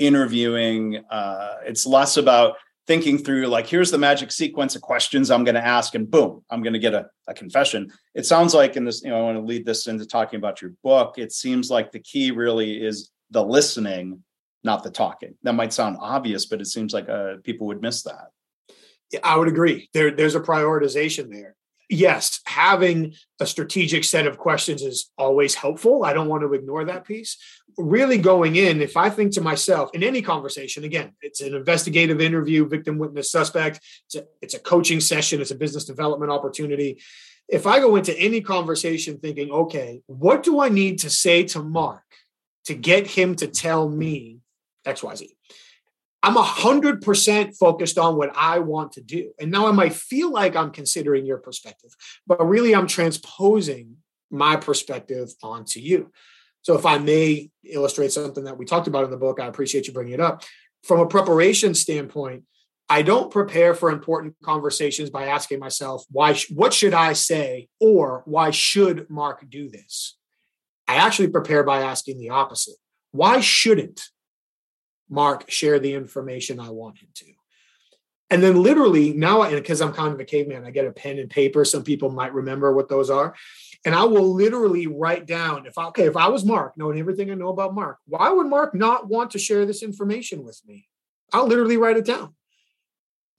[0.00, 2.56] interviewing, uh, it's less about
[2.90, 6.44] thinking through like here's the magic sequence of questions i'm going to ask and boom
[6.50, 7.88] i'm going to get a, a confession.
[8.16, 10.60] It sounds like in this you know i want to lead this into talking about
[10.60, 11.14] your book.
[11.16, 14.24] It seems like the key really is the listening
[14.64, 15.36] not the talking.
[15.44, 18.26] That might sound obvious but it seems like uh, people would miss that.
[19.22, 19.88] I would agree.
[19.94, 21.54] There, there's a prioritization there
[21.90, 26.04] yes, having a strategic set of questions is always helpful.
[26.04, 27.36] I don't want to ignore that piece.
[27.76, 32.20] Really going in, if I think to myself in any conversation, again, it's an investigative
[32.20, 37.00] interview, victim, witness, suspect, it's a, it's a coaching session, it's a business development opportunity.
[37.48, 41.62] If I go into any conversation thinking, okay, what do I need to say to
[41.62, 42.04] Mark
[42.66, 44.38] to get him to tell me
[44.86, 45.30] XYZ?
[46.22, 49.32] I'm a hundred percent focused on what I want to do.
[49.40, 51.90] And now I might feel like I'm considering your perspective,
[52.26, 53.96] but really I'm transposing
[54.30, 56.12] my perspective onto you.
[56.62, 59.86] So if I may illustrate something that we talked about in the book, I appreciate
[59.86, 60.44] you bringing it up.
[60.84, 62.44] From a preparation standpoint,
[62.88, 67.68] I don't prepare for important conversations by asking myself, why, what should I say?
[67.78, 70.16] Or why should Mark do this?
[70.88, 72.74] I actually prepare by asking the opposite.
[73.12, 74.02] Why shouldn't
[75.10, 77.26] Mark share the information I want him to.
[78.30, 81.18] And then literally now, and because I'm kind of a caveman, I get a pen
[81.18, 81.64] and paper.
[81.64, 83.34] Some people might remember what those are.
[83.84, 87.30] And I will literally write down if I, okay, if I was Mark, knowing everything
[87.30, 90.86] I know about Mark, why would Mark not want to share this information with me?
[91.32, 92.34] I'll literally write it down.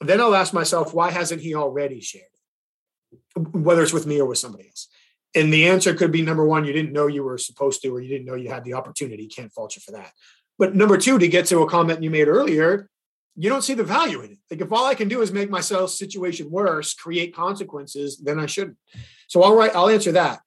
[0.02, 3.40] Then I'll ask myself, why hasn't he already shared it?
[3.56, 4.90] Whether it's with me or with somebody else.
[5.34, 8.02] And the answer could be number one, you didn't know you were supposed to, or
[8.02, 9.28] you didn't know you had the opportunity.
[9.28, 10.12] Can't fault you for that.
[10.62, 12.88] But number two, to get to a comment you made earlier,
[13.36, 14.38] you don't see the value in it.
[14.52, 18.46] Like if all I can do is make myself situation worse, create consequences, then I
[18.46, 18.78] shouldn't.
[19.28, 20.42] So I'll write, I'll answer that.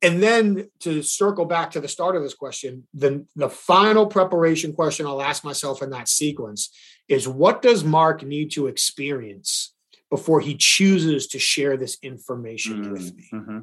[0.00, 4.72] And then to circle back to the start of this question, then the final preparation
[4.72, 6.74] question I'll ask myself in that sequence
[7.06, 9.74] is what does Mark need to experience
[10.08, 12.92] before he chooses to share this information mm-hmm.
[12.92, 13.28] with me?
[13.34, 13.58] Mm-hmm.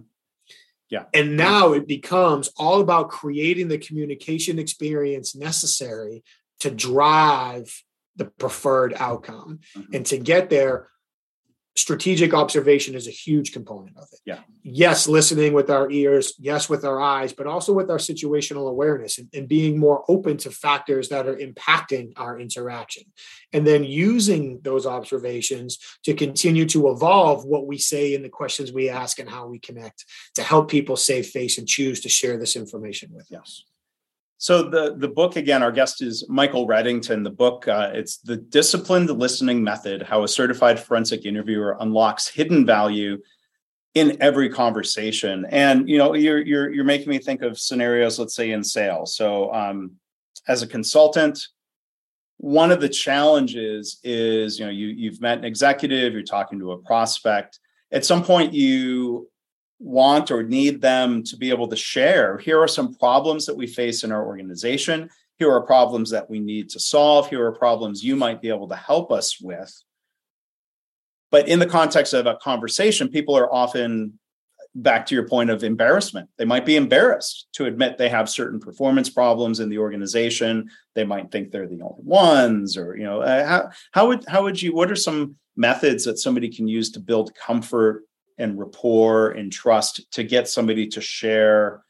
[0.90, 1.06] Yeah.
[1.14, 6.24] And now it becomes all about creating the communication experience necessary
[6.60, 7.84] to drive
[8.16, 9.60] the preferred outcome.
[9.76, 9.96] Mm-hmm.
[9.96, 10.90] And to get there,
[11.78, 14.20] strategic observation is a huge component of it.
[14.26, 14.40] Yeah.
[14.64, 19.18] Yes, listening with our ears, yes, with our eyes, but also with our situational awareness
[19.18, 23.04] and, and, being more open to factors that are impacting our interaction.
[23.52, 28.72] And then using those observations to continue to evolve what we say in the questions
[28.72, 32.38] we ask and how we connect to help people save face and choose to share
[32.38, 33.66] this information with us.
[34.38, 37.24] So the the book again, our guest is Michael Reddington.
[37.24, 42.66] The book uh, it's the disciplined listening method: how a certified forensic interviewer unlocks hidden
[42.66, 43.18] value
[43.94, 45.46] in every conversation.
[45.50, 49.16] And you know, you're you're you're making me think of scenarios, let's say in sales.
[49.16, 49.92] So um,
[50.48, 51.40] as a consultant,
[52.38, 56.74] one of the challenges is you know you you've met an executive, you're talking to
[56.74, 57.60] a prospect.
[57.92, 59.30] At some point, you
[59.80, 62.38] want or need them to be able to share.
[62.38, 65.10] Here are some problems that we face in our organization.
[65.38, 67.30] Here are problems that we need to solve.
[67.30, 69.74] Here are problems you might be able to help us with.
[71.30, 74.20] But in the context of a conversation people are often
[74.76, 76.30] back to your point of embarrassment.
[76.38, 80.70] They might be embarrassed to admit they have certain performance problems in the organization.
[80.96, 84.44] They might think they're the only ones or you know uh, how, how would how
[84.44, 88.04] would you what are some methods that somebody can use to build comfort
[88.38, 91.84] and rapport and trust to get somebody to share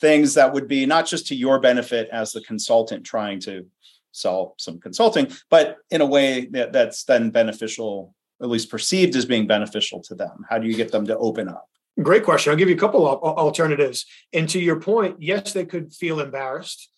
[0.00, 3.66] things that would be not just to your benefit as the consultant trying to
[4.12, 9.24] sell some consulting, but in a way that, that's then beneficial, at least perceived as
[9.24, 10.44] being beneficial to them?
[10.48, 11.68] How do you get them to open up?
[12.02, 12.50] Great question.
[12.50, 14.04] I'll give you a couple of alternatives.
[14.32, 16.90] And to your point, yes, they could feel embarrassed.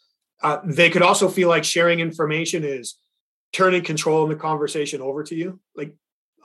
[0.42, 2.96] Uh, they could also feel like sharing information is
[3.52, 5.60] turning control in the conversation over to you.
[5.74, 5.94] Like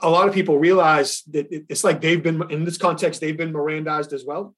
[0.02, 3.54] a lot of people realize that it's like they've been in this context they've been
[3.54, 4.56] mirandized as well.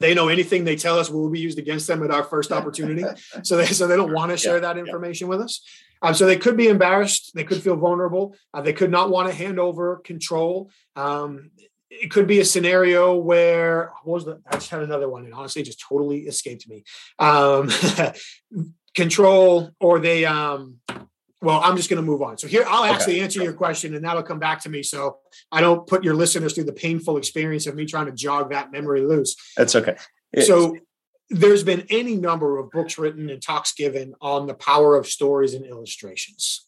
[0.00, 3.04] They know anything they tell us will be used against them at our first opportunity.
[3.42, 5.30] So they so they don't want to share yeah, that information yeah.
[5.30, 5.60] with us.
[6.02, 7.32] Um, so they could be embarrassed.
[7.34, 8.36] They could feel vulnerable.
[8.52, 10.70] Uh, they could not want to hand over control.
[10.96, 11.50] Um,
[11.90, 15.32] it could be a scenario where what was the i just had another one and
[15.32, 16.84] honestly just totally escaped me.
[17.18, 17.70] Um,
[18.94, 20.80] control or they um,
[21.44, 22.38] well, I'm just going to move on.
[22.38, 23.24] So here, I'll actually okay.
[23.24, 24.82] answer your question, and that'll come back to me.
[24.82, 25.18] So
[25.52, 28.72] I don't put your listeners through the painful experience of me trying to jog that
[28.72, 29.36] memory loose.
[29.56, 29.96] That's okay.
[30.42, 30.76] so
[31.30, 35.54] there's been any number of books written and talks given on the power of stories
[35.54, 36.66] and illustrations.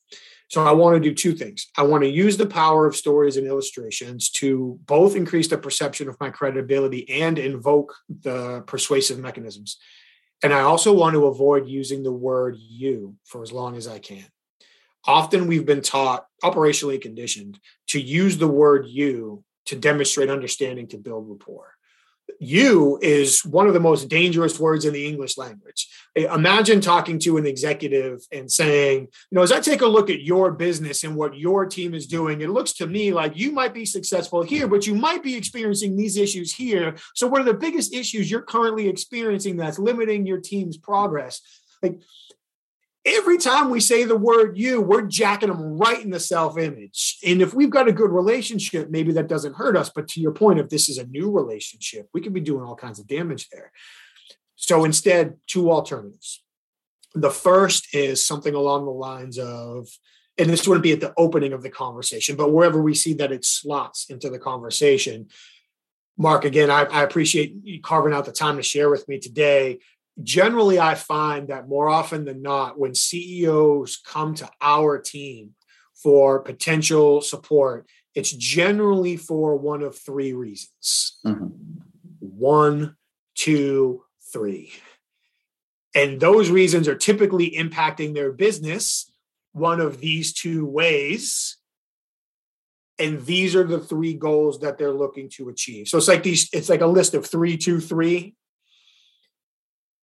[0.49, 1.66] So I want to do two things.
[1.77, 6.09] I want to use the power of stories and illustrations to both increase the perception
[6.09, 9.79] of my credibility and invoke the persuasive mechanisms.
[10.43, 13.99] And I also want to avoid using the word you for as long as I
[13.99, 14.24] can.
[15.07, 20.98] Often we've been taught, operationally conditioned, to use the word you to demonstrate understanding to
[20.98, 21.76] build rapport
[22.38, 25.88] you is one of the most dangerous words in the English language.
[26.14, 30.22] Imagine talking to an executive and saying, you know, as I take a look at
[30.22, 33.74] your business and what your team is doing, it looks to me like you might
[33.74, 36.96] be successful here, but you might be experiencing these issues here.
[37.14, 41.40] So, what are the biggest issues you're currently experiencing that's limiting your team's progress?
[41.82, 42.00] Like,
[43.07, 47.18] every time we say the word you, we're jacking them right in the self image.
[47.24, 49.90] And if we've got a good relationship, maybe that doesn't hurt us.
[49.94, 52.74] But to your point, if this is a new relationship, we could be doing all
[52.74, 53.70] kinds of damage there.
[54.57, 56.42] So instead, two alternatives.
[57.14, 59.88] The first is something along the lines of,
[60.36, 63.32] and this wouldn't be at the opening of the conversation, but wherever we see that
[63.32, 65.28] it slots into the conversation.
[66.18, 69.78] Mark, again, I, I appreciate you carving out the time to share with me today
[70.22, 75.50] generally i find that more often than not when ceos come to our team
[75.94, 77.86] for potential support
[78.16, 81.18] it's generally for one of three reasons.
[81.24, 81.48] Mm-hmm.
[82.18, 82.96] one
[83.36, 84.02] two
[84.32, 84.72] three.
[85.94, 89.12] And those reasons are typically impacting their business
[89.52, 91.58] one of these two ways.
[92.98, 95.88] And these are the three goals that they're looking to achieve.
[95.88, 98.34] So it's like these it's like a list of three two three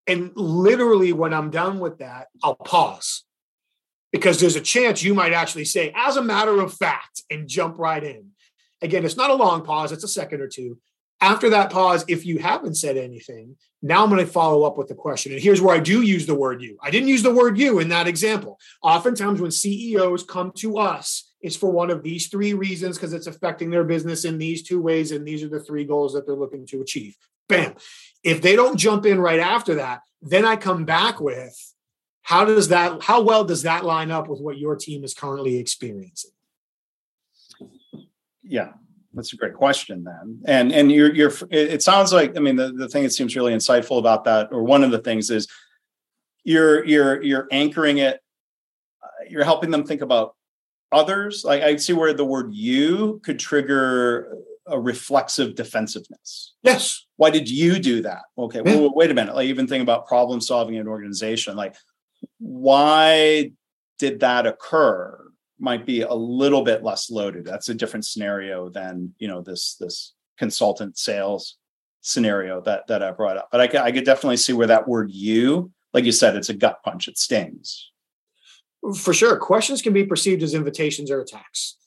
[0.08, 3.24] and literally, when I'm done with that, I'll pause
[4.12, 7.80] because there's a chance you might actually say, as a matter of fact, and jump
[7.80, 8.30] right in.
[8.82, 10.78] Again, it's not a long pause, it's a second or two.
[11.22, 14.90] After that pause, if you haven't said anything, now I'm going to follow up with
[14.90, 15.32] the question.
[15.32, 16.78] And here's where I do use the word you.
[16.82, 18.60] I didn't use the word you in that example.
[18.82, 23.28] Oftentimes, when CEOs come to us, it's for one of these three reasons because it's
[23.28, 25.12] affecting their business in these two ways.
[25.12, 27.16] And these are the three goals that they're looking to achieve.
[27.48, 27.76] Bam.
[28.24, 31.74] If they don't jump in right after that, then I come back with
[32.22, 35.58] how does that how well does that line up with what your team is currently
[35.58, 36.32] experiencing?
[38.42, 38.72] Yeah,
[39.14, 40.40] that's a great question then.
[40.46, 43.54] And and you're you're it sounds like I mean the, the thing that seems really
[43.54, 45.48] insightful about that, or one of the things is
[46.44, 48.22] you're you're you're anchoring it,
[49.04, 50.36] uh, you're helping them think about
[50.94, 51.44] others.
[51.44, 54.38] Like I see where the word you could trigger
[54.68, 56.54] a reflexive defensiveness.
[56.64, 57.06] Yes.
[57.18, 58.24] Why did you do that?
[58.38, 58.62] Okay.
[58.66, 58.76] Yeah.
[58.76, 59.36] Well, wait a minute.
[59.36, 61.56] Like even think about problem solving in an organization.
[61.56, 61.76] Like,
[62.40, 63.52] why
[64.00, 65.20] did that occur?
[65.60, 67.46] Might be a little bit less loaded.
[67.46, 71.58] That's a different scenario than you know this this consultant sales
[72.02, 73.50] scenario that that I brought up.
[73.52, 76.50] But I could, I could definitely see where that word "you," like you said, it's
[76.50, 77.08] a gut punch.
[77.08, 77.92] It stings.
[78.98, 81.78] For sure, questions can be perceived as invitations or attacks.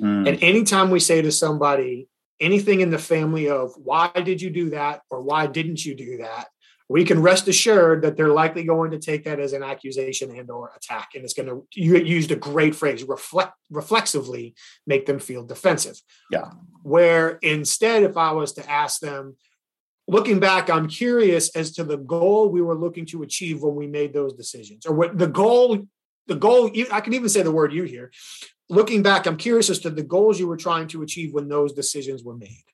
[0.00, 0.28] Mm.
[0.28, 2.08] And anytime we say to somebody
[2.40, 5.00] anything in the family of why did you do that?
[5.10, 6.48] Or why didn't you do that,
[6.88, 10.50] we can rest assured that they're likely going to take that as an accusation and
[10.50, 11.10] or attack.
[11.14, 14.54] And it's going to you used a great phrase reflect reflexively
[14.86, 16.00] make them feel defensive.
[16.30, 16.50] Yeah.
[16.82, 19.36] Where instead if i was to ask them
[20.08, 23.86] looking back i'm curious as to the goal we were looking to achieve when we
[23.86, 25.86] made those decisions or what the goal
[26.28, 28.10] the goal i can even say the word you here
[28.68, 31.72] looking back, I'm curious as to the goals you were trying to achieve when those
[31.72, 32.64] decisions were made.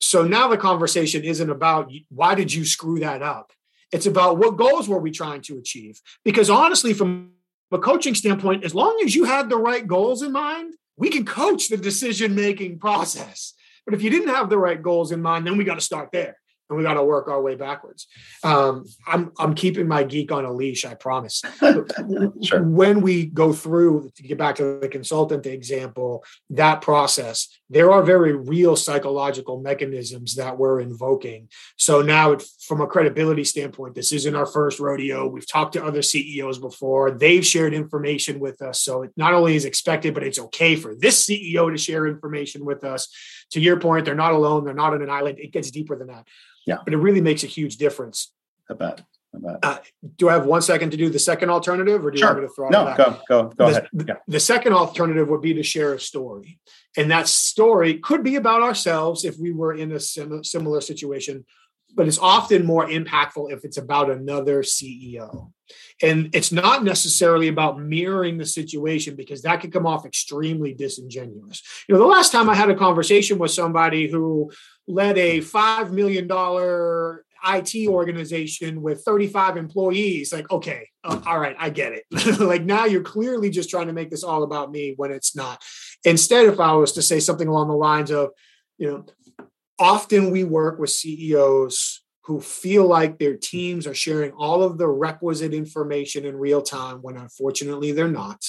[0.00, 3.52] So now the conversation isn't about why did you screw that up?
[3.92, 6.00] It's about what goals were we trying to achieve?
[6.24, 7.32] Because honestly, from
[7.72, 11.24] a coaching standpoint, as long as you had the right goals in mind, we can
[11.24, 13.54] coach the decision making process.
[13.84, 16.10] But if you didn't have the right goals in mind, then we got to start
[16.12, 16.36] there
[16.68, 18.06] and we got to work our way backwards.
[18.42, 20.84] Um, I'm I'm keeping my geek on a leash.
[20.84, 21.42] I promise.
[22.42, 22.62] sure.
[22.62, 28.02] When we go through to get back to the consultant example, that process, there are
[28.02, 31.48] very real psychological mechanisms that we're invoking.
[31.76, 32.36] So now,
[32.66, 35.26] from a credibility standpoint, this isn't our first rodeo.
[35.26, 37.10] We've talked to other CEOs before.
[37.10, 40.94] They've shared information with us, so it not only is expected, but it's okay for
[40.94, 43.08] this CEO to share information with us.
[43.52, 44.64] To your point, they're not alone.
[44.64, 45.38] They're not on an island.
[45.38, 46.26] It gets deeper than that.
[46.66, 46.78] Yeah.
[46.84, 48.32] But it really makes a huge difference.
[48.70, 49.02] I bet.
[49.34, 49.58] I bet.
[49.62, 49.78] Uh,
[50.16, 52.28] do I have one second to do the second alternative, or do sure.
[52.28, 53.88] you want me to throw no, it go, go, go the, ahead.
[54.06, 54.14] Yeah.
[54.28, 56.58] The second alternative would be to share a story.
[56.96, 61.44] And that story could be about ourselves if we were in a sim- similar situation,
[61.94, 65.52] but it's often more impactful if it's about another CEO.
[66.02, 71.62] And it's not necessarily about mirroring the situation because that can come off extremely disingenuous.
[71.88, 74.50] You know, the last time I had a conversation with somebody who
[74.88, 76.28] led a $5 million
[77.46, 80.32] IT organization with 35 employees.
[80.32, 82.40] Like, okay, uh, all right, I get it.
[82.40, 85.62] like now you're clearly just trying to make this all about me when it's not.
[86.04, 88.30] Instead, if I was to say something along the lines of,
[88.78, 89.06] you know,
[89.78, 94.88] often we work with CEOs who feel like their teams are sharing all of the
[94.88, 98.42] requisite information in real time when unfortunately they're not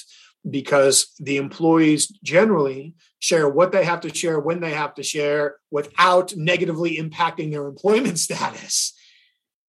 [0.50, 5.56] because the employees generally share what they have to share when they have to share
[5.72, 8.94] without negatively impacting their employment status.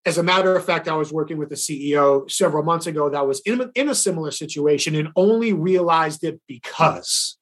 [0.04, 3.26] As a matter of fact, I was working with a CEO several months ago that
[3.26, 7.38] was in, in a similar situation and only realized it because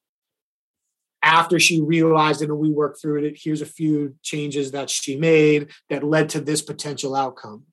[1.25, 5.17] after she realized it and we worked through it, here's a few changes that she
[5.17, 7.63] made that led to this potential outcome.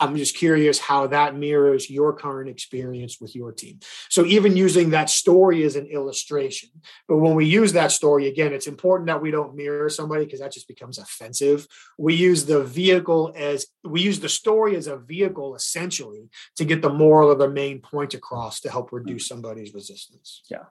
[0.00, 3.78] I'm just curious how that mirrors your current experience with your team.
[4.10, 6.68] So, even using that story as an illustration,
[7.06, 10.40] but when we use that story, again, it's important that we don't mirror somebody because
[10.40, 11.68] that just becomes offensive.
[11.96, 16.82] We use the vehicle as we use the story as a vehicle essentially to get
[16.82, 20.42] the moral of the main point across to help reduce somebody's resistance.
[20.50, 20.64] Yeah.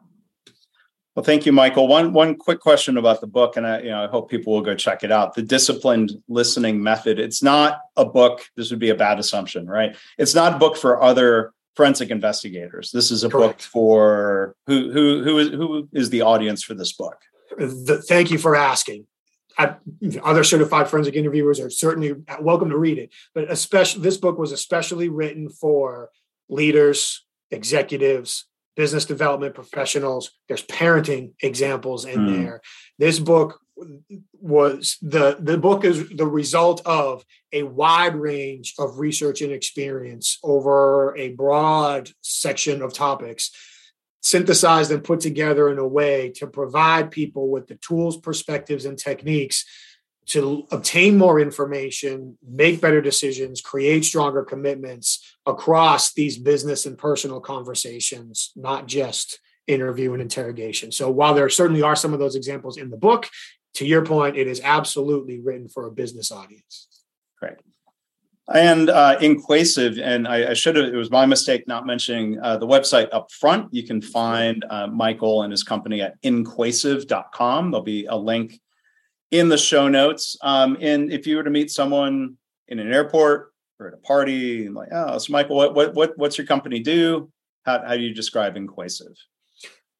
[1.15, 1.87] Well, thank you, Michael.
[1.87, 4.61] One one quick question about the book, and I, you know, I hope people will
[4.61, 5.35] go check it out.
[5.35, 7.19] The disciplined listening method.
[7.19, 8.41] It's not a book.
[8.55, 9.95] This would be a bad assumption, right?
[10.17, 12.91] It's not a book for other forensic investigators.
[12.91, 13.59] This is a Correct.
[13.59, 17.17] book for who who who is who is the audience for this book.
[17.57, 19.05] The, thank you for asking.
[19.55, 19.75] I,
[20.23, 24.51] other certified forensic interviewers are certainly welcome to read it, but especially this book was
[24.51, 26.09] especially written for
[26.49, 28.45] leaders, executives,
[28.75, 30.31] business development professionals.
[30.47, 32.35] There's parenting examples in mm.
[32.35, 32.61] there.
[32.97, 33.59] This book
[34.39, 40.37] was the the book is the result of a wide range of research and experience
[40.43, 43.51] over a broad section of topics
[44.21, 48.97] synthesized and put together in a way to provide people with the tools perspectives and
[48.97, 49.65] techniques
[50.27, 57.39] to obtain more information, make better decisions, create stronger commitments across these business and personal
[57.39, 60.91] conversations, not just interview and interrogation.
[60.91, 63.29] So while there certainly are some of those examples in the book,
[63.75, 66.87] to your point, it is absolutely written for a business audience.
[67.39, 67.55] Great.
[68.53, 72.57] And uh, InQuasive, and I, I, should have, it was my mistake not mentioning uh,
[72.57, 73.73] the website up front.
[73.73, 77.71] You can find uh, Michael and his company at inquasive.com.
[77.71, 78.59] There'll be a link
[79.33, 80.37] in the show notes.
[80.43, 84.69] Um, and if you were to meet someone in an airport or at a party,
[84.69, 87.31] like, oh, so Michael, what what what what's your company do?
[87.65, 89.15] How how do you describe InQuasive?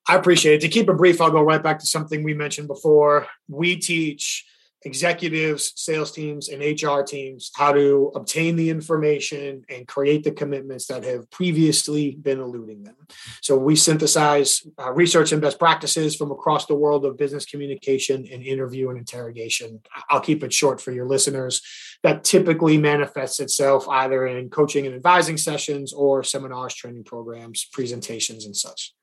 [0.07, 0.61] I appreciate it.
[0.61, 3.25] To keep it brief, I'll go right back to something we mentioned before.
[3.47, 4.45] We teach
[4.85, 10.87] executives, sales teams, and HR teams how to obtain the information and create the commitments
[10.87, 12.95] that have previously been eluding them.
[13.41, 18.27] So we synthesize uh, research and best practices from across the world of business communication
[18.31, 19.81] and interview and interrogation.
[20.09, 21.61] I'll keep it short for your listeners.
[22.03, 28.45] That typically manifests itself either in coaching and advising sessions or seminars, training programs, presentations,
[28.45, 28.93] and such.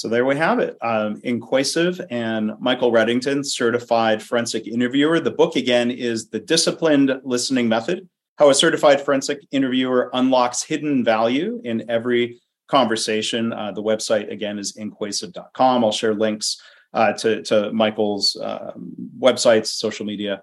[0.00, 0.78] So there we have it.
[0.80, 5.20] Um, InQuasive and Michael Reddington, certified forensic interviewer.
[5.20, 11.04] The book again is The Disciplined Listening Method How a Certified Forensic Interviewer Unlocks Hidden
[11.04, 13.52] Value in Every Conversation.
[13.52, 15.84] Uh, the website again is inquasive.com.
[15.84, 16.58] I'll share links
[16.94, 18.72] uh, to, to Michael's uh,
[19.18, 20.40] websites, social media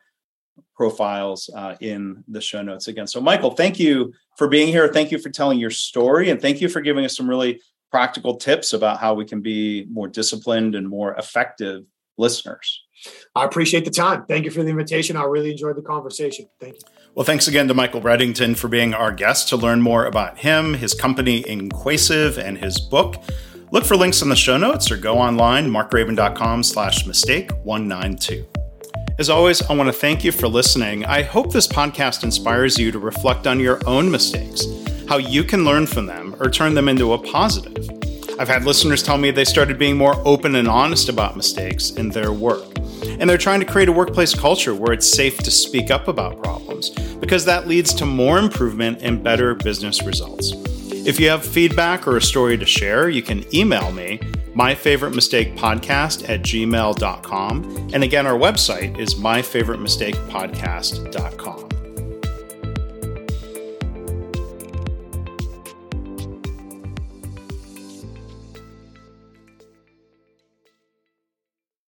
[0.75, 3.07] profiles uh, in the show notes again.
[3.07, 4.87] So, Michael, thank you for being here.
[4.87, 7.59] Thank you for telling your story, and thank you for giving us some really
[7.91, 11.83] practical tips about how we can be more disciplined and more effective
[12.17, 12.83] listeners.
[13.35, 14.25] I appreciate the time.
[14.27, 15.15] Thank you for the invitation.
[15.15, 16.47] I really enjoyed the conversation.
[16.59, 16.81] Thank you.
[17.13, 19.49] Well, thanks again to Michael Reddington for being our guest.
[19.49, 23.21] To learn more about him, his company InQuasive, and his book,
[23.71, 28.45] look for links in the show notes or go online, markgraban.com slash mistake 192.
[29.19, 31.05] As always, I want to thank you for listening.
[31.05, 34.65] I hope this podcast inspires you to reflect on your own mistakes
[35.07, 37.89] how you can learn from them or turn them into a positive.
[38.39, 42.09] I've had listeners tell me they started being more open and honest about mistakes in
[42.09, 42.65] their work.
[43.19, 46.41] And they're trying to create a workplace culture where it's safe to speak up about
[46.43, 50.53] problems because that leads to more improvement and better business results.
[51.07, 54.19] If you have feedback or a story to share, you can email me,
[54.53, 57.89] myfavoritemistakepodcast at gmail.com.
[57.93, 61.76] And again, our website is myfavoritemistakepodcast.com.